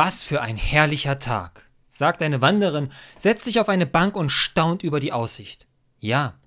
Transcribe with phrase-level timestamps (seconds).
[0.00, 4.84] Was für ein herrlicher Tag, sagt eine Wanderin, setzt sich auf eine Bank und staunt
[4.84, 5.66] über die Aussicht.
[5.98, 6.38] Ja,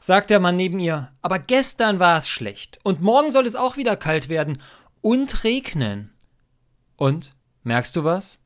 [0.00, 3.76] sagt der Mann neben ihr, aber gestern war es schlecht und morgen soll es auch
[3.76, 4.60] wieder kalt werden
[5.02, 6.16] und regnen.
[6.96, 8.40] Und, merkst du was?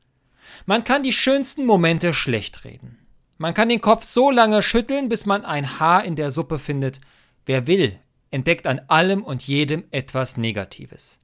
[0.67, 2.99] Man kann die schönsten Momente schlecht reden.
[3.39, 7.01] Man kann den Kopf so lange schütteln, bis man ein Haar in der Suppe findet.
[7.47, 7.99] Wer will,
[8.29, 11.19] entdeckt an allem und jedem etwas Negatives.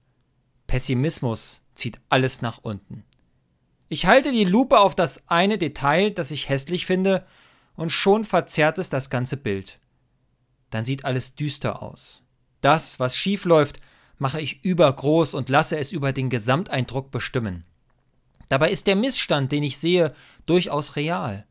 [0.65, 3.04] Pessimismus zieht alles nach unten.
[3.89, 7.25] Ich halte die Lupe auf das eine Detail, das ich hässlich finde,
[7.77, 9.79] und schon verzerrt es das ganze Bild.
[10.71, 12.21] Dann sieht alles düster aus.
[12.60, 13.79] Das, was schief läuft,
[14.18, 17.63] mache ich übergroß und lasse es über den Gesamteindruck bestimmen.
[18.50, 20.13] Dabei ist der Missstand, den ich sehe,
[20.46, 21.46] durchaus real.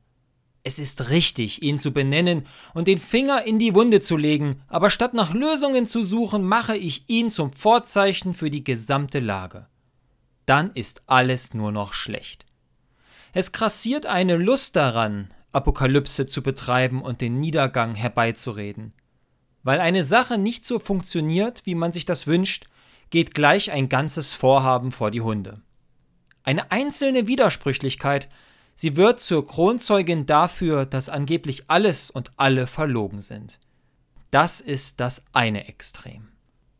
[0.62, 4.90] Es ist richtig, ihn zu benennen und den Finger in die Wunde zu legen, aber
[4.90, 9.68] statt nach Lösungen zu suchen, mache ich ihn zum Vorzeichen für die gesamte Lage
[10.46, 12.46] dann ist alles nur noch schlecht.
[13.32, 18.92] Es grassiert eine Lust daran, Apokalypse zu betreiben und den Niedergang herbeizureden.
[19.62, 22.66] Weil eine Sache nicht so funktioniert, wie man sich das wünscht,
[23.10, 25.60] geht gleich ein ganzes Vorhaben vor die Hunde.
[26.44, 28.28] Eine einzelne Widersprüchlichkeit,
[28.74, 33.58] sie wird zur Kronzeugin dafür, dass angeblich alles und alle verlogen sind.
[34.30, 36.28] Das ist das eine Extrem.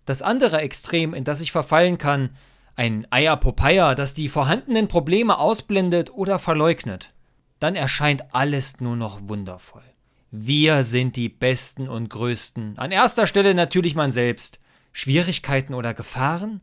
[0.04, 2.36] Das andere Extrem, in das ich verfallen kann,
[2.76, 7.12] ein Eierpopeia, das die vorhandenen Probleme ausblendet oder verleugnet.
[7.58, 9.82] Dann erscheint alles nur noch wundervoll.
[10.30, 12.78] Wir sind die Besten und Größten.
[12.78, 14.60] An erster Stelle natürlich man selbst.
[14.92, 16.60] Schwierigkeiten oder Gefahren?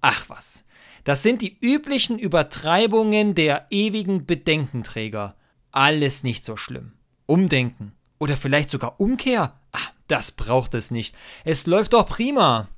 [0.00, 0.64] Ach was.
[1.02, 5.34] Das sind die üblichen Übertreibungen der ewigen Bedenkenträger.
[5.72, 6.92] Alles nicht so schlimm.
[7.26, 7.92] Umdenken.
[8.18, 9.54] Oder vielleicht sogar Umkehr?
[9.72, 11.16] Ah, das braucht es nicht.
[11.44, 12.68] Es läuft doch prima.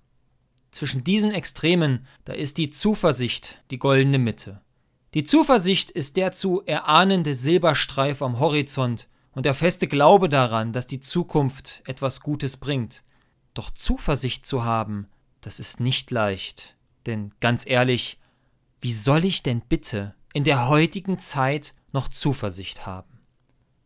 [0.78, 4.60] Zwischen diesen Extremen, da ist die Zuversicht die goldene Mitte.
[5.12, 10.86] Die Zuversicht ist der zu erahnende Silberstreif am Horizont und der feste Glaube daran, dass
[10.86, 13.02] die Zukunft etwas Gutes bringt.
[13.54, 15.08] Doch Zuversicht zu haben,
[15.40, 16.76] das ist nicht leicht.
[17.06, 18.20] Denn ganz ehrlich,
[18.80, 23.18] wie soll ich denn bitte in der heutigen Zeit noch Zuversicht haben?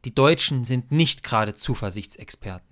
[0.05, 2.72] Die Deutschen sind nicht gerade Zuversichtsexperten.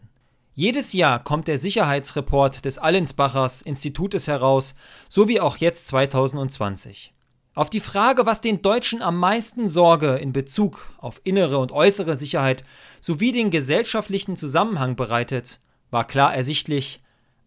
[0.60, 4.74] Jedes Jahr kommt der Sicherheitsreport des Allensbachers Institutes heraus,
[5.08, 7.14] so wie auch jetzt 2020.
[7.54, 12.14] Auf die Frage, was den Deutschen am meisten Sorge in Bezug auf innere und äußere
[12.14, 12.62] Sicherheit
[13.00, 15.60] sowie den gesellschaftlichen Zusammenhang bereitet,
[15.90, 17.00] war klar ersichtlich,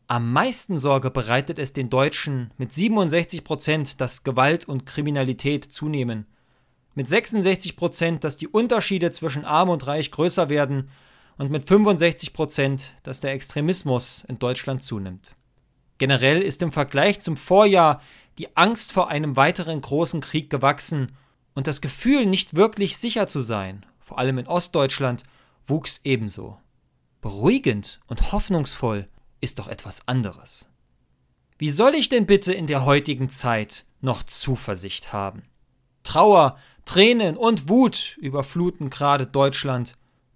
[0.07, 6.25] am meisten Sorge bereitet es den Deutschen mit 67 Prozent, dass Gewalt und Kriminalität zunehmen,
[6.95, 10.90] mit 66 Prozent, dass die Unterschiede zwischen Arm und Reich größer werden
[11.38, 15.35] und mit 65 Prozent, dass der Extremismus in Deutschland zunimmt.
[15.97, 18.01] Generell ist im Vergleich zum Vorjahr
[18.38, 21.11] die Angst vor einem weiteren großen Krieg gewachsen
[21.53, 25.23] und das Gefühl, nicht wirklich sicher zu sein, vor allem in Ostdeutschland,
[25.66, 26.57] wuchs ebenso.
[27.21, 29.07] Beruhigend und hoffnungsvoll
[29.39, 30.69] ist doch etwas anderes.
[31.57, 35.44] Wie soll ich denn bitte in der heutigen Zeit noch Zuversicht haben?
[36.03, 39.95] Trauer, Tränen und Wut überfluten gerade Deutschland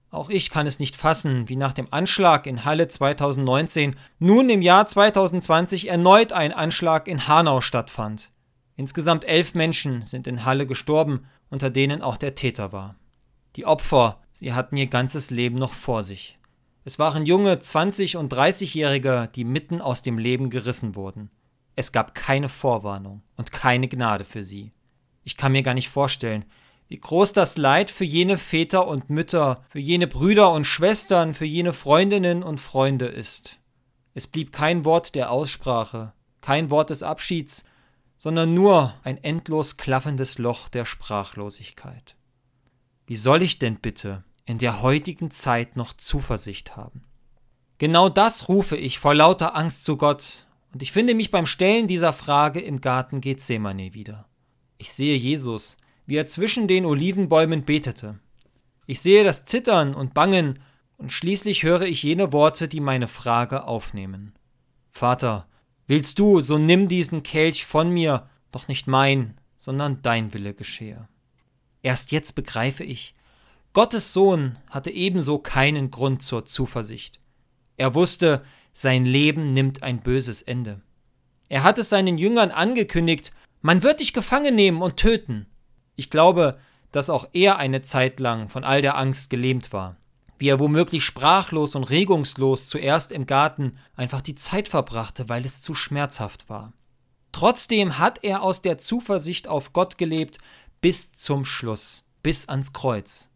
[0.09, 4.61] auch ich kann es nicht fassen, wie nach dem Anschlag in Halle 2019 nun im
[4.61, 8.31] Jahr 2020 erneut ein Anschlag in Hanau stattfand.
[8.75, 12.95] Insgesamt elf Menschen sind in Halle gestorben, unter denen auch der Täter war.
[13.55, 16.37] Die Opfer, sie hatten ihr ganzes Leben noch vor sich.
[16.85, 21.29] Es waren junge 20- und 30-Jährige, die mitten aus dem Leben gerissen wurden.
[21.75, 24.71] Es gab keine Vorwarnung und keine Gnade für sie.
[25.25, 26.45] Ich kann mir gar nicht vorstellen,
[26.87, 31.45] wie groß das Leid für jene Väter und Mütter, für jene Brüder und Schwestern, für
[31.45, 33.59] jene Freundinnen und Freunde ist.
[34.13, 37.65] Es blieb kein Wort der Aussprache, kein Wort des Abschieds,
[38.17, 42.15] sondern nur ein endlos klaffendes Loch der Sprachlosigkeit.
[43.05, 47.03] Wie soll ich denn bitte in der heutigen Zeit noch Zuversicht haben?
[47.77, 51.87] Genau das rufe ich vor lauter Angst zu Gott, und ich finde mich beim Stellen
[51.87, 54.27] dieser Frage im Garten Gethsemane wieder.
[54.77, 55.77] Ich sehe Jesus,
[56.07, 58.17] wie er zwischen den Olivenbäumen betete.
[58.87, 60.59] Ich sehe das Zittern und Bangen,
[60.97, 64.33] und schließlich höre ich jene Worte, die meine Frage aufnehmen.
[64.89, 65.47] Vater,
[65.85, 71.07] willst du, so nimm diesen Kelch von mir, doch nicht mein, sondern dein Wille geschehe.
[71.83, 73.13] Erst jetzt begreife ich,
[73.73, 77.19] Gottes Sohn hatte ebenso keinen Grund zur Zuversicht.
[77.75, 78.43] Er wusste,
[78.73, 80.81] sein Leben nimmt ein böses Ende.
[81.49, 85.45] Er hat es seinen Jüngern angekündigt, man wird dich gefangen nehmen und töten.
[85.97, 86.57] Ich glaube,
[86.93, 89.97] dass auch er eine Zeit lang von all der Angst gelähmt war.
[90.37, 95.61] Wie er womöglich sprachlos und regungslos zuerst im Garten einfach die Zeit verbrachte, weil es
[95.61, 96.71] zu schmerzhaft war.
[97.31, 100.37] Trotzdem hat er aus der Zuversicht auf Gott gelebt,
[100.79, 103.31] bis zum Schluss, bis ans Kreuz.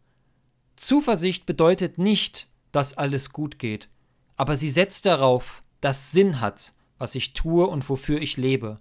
[0.76, 3.88] Zuversicht bedeutet nicht, dass alles gut geht,
[4.36, 8.78] aber sie setzt darauf, dass Sinn hat, was ich tue und wofür ich lebe.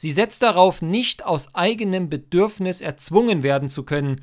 [0.00, 4.22] Sie setzt darauf, nicht aus eigenem Bedürfnis erzwungen werden zu können,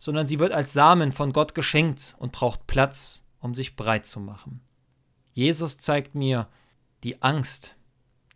[0.00, 4.18] sondern sie wird als Samen von Gott geschenkt und braucht Platz, um sich breit zu
[4.18, 4.62] machen.
[5.32, 6.48] Jesus zeigt mir,
[7.04, 7.76] die Angst,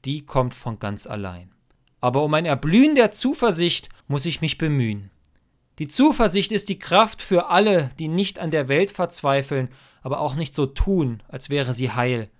[0.05, 1.51] die kommt von ganz allein.
[2.01, 5.11] Aber um ein Erblühen der Zuversicht muss ich mich bemühen.
[5.81, 9.71] Die Zuversicht ist die Kraft für alle, die nicht an der Welt verzweifeln,
[10.03, 12.31] aber auch nicht so tun, als wäre sie heil.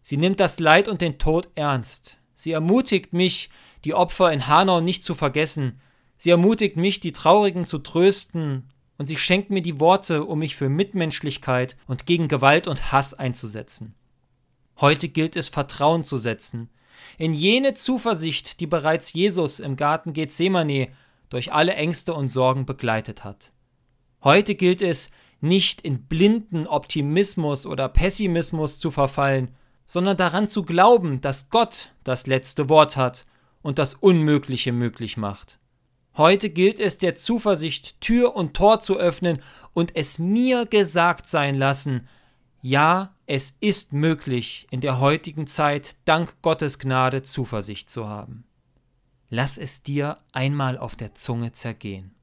[0.00, 2.18] Sie nimmt das Leid und den Tod ernst.
[2.34, 3.50] Sie ermutigt mich,
[3.84, 5.80] die Opfer in Hanau nicht zu vergessen.
[6.16, 10.54] Sie ermutigt mich, die Traurigen zu trösten, und sie schenkt mir die Worte, um mich
[10.54, 13.94] für Mitmenschlichkeit und gegen Gewalt und Hass einzusetzen.
[14.80, 16.70] Heute gilt es, Vertrauen zu setzen,
[17.18, 20.88] in jene Zuversicht, die bereits Jesus im Garten Gethsemane
[21.28, 23.52] durch alle Ängste und Sorgen begleitet hat.
[24.22, 25.10] Heute gilt es,
[25.40, 29.54] nicht in blinden Optimismus oder Pessimismus zu verfallen,
[29.86, 33.26] sondern daran zu glauben, dass Gott das letzte Wort hat
[33.62, 35.58] und das Unmögliche möglich macht.
[36.16, 39.42] Heute gilt es der Zuversicht Tür und Tor zu öffnen
[39.72, 42.08] und es mir gesagt sein lassen,
[42.62, 48.44] ja, es ist möglich, in der heutigen Zeit dank Gottes Gnade Zuversicht zu haben.
[49.28, 52.14] Lass es dir einmal auf der Zunge zergehen.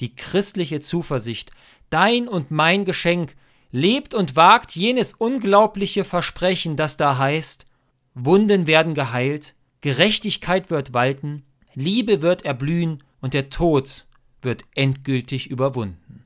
[0.00, 1.50] Die christliche Zuversicht,
[1.90, 3.36] dein und mein Geschenk,
[3.74, 7.66] lebt und wagt jenes unglaubliche Versprechen, das da heißt,
[8.14, 11.42] Wunden werden geheilt, Gerechtigkeit wird walten,
[11.74, 14.06] Liebe wird erblühen und der Tod
[14.42, 16.24] wird endgültig überwunden.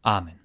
[0.00, 0.39] Amen.